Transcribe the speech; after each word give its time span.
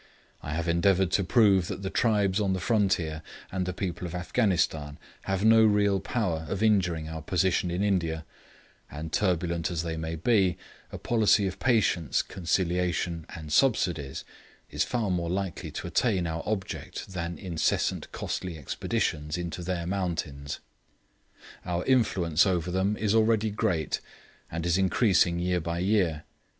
I 0.41 0.53
have 0.55 0.67
endeavoured 0.67 1.11
to 1.11 1.23
prove 1.23 1.67
that 1.67 1.83
the 1.83 1.91
tribes 1.91 2.41
on 2.41 2.53
the 2.53 2.59
frontier, 2.59 3.21
and 3.51 3.67
the 3.67 3.71
people 3.73 4.07
of 4.07 4.15
Afghanistan, 4.15 4.97
have 5.25 5.45
no 5.45 5.63
real 5.63 5.99
power 5.99 6.47
of 6.49 6.63
injuring 6.63 7.07
our 7.07 7.21
position 7.21 7.69
in 7.69 7.83
India; 7.83 8.25
and 8.89 9.13
turbulent 9.13 9.69
as 9.69 9.83
they 9.83 9.97
may 9.97 10.15
be, 10.15 10.57
a 10.91 10.97
policy 10.97 11.45
of 11.45 11.59
patience, 11.59 12.23
conciliation, 12.23 13.27
and 13.35 13.53
subsidies, 13.53 14.23
is 14.71 14.83
far 14.83 15.11
more 15.11 15.29
likely 15.29 15.69
to 15.69 15.85
attain 15.85 16.25
our 16.25 16.41
object 16.47 17.09
than 17.09 17.37
incessant 17.37 18.11
costly 18.11 18.57
expeditions 18.57 19.37
into 19.37 19.61
their 19.61 19.85
mountains. 19.85 20.59
Our 21.63 21.85
influence 21.85 22.47
over 22.47 22.71
them 22.71 22.97
is 22.97 23.13
already 23.13 23.51
great, 23.51 23.99
and 24.51 24.65
is 24.65 24.79
increasing 24.79 25.37
year 25.37 25.59
by 25.59 25.77
year. 25.77 26.23